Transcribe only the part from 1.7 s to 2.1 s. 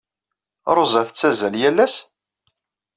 ass?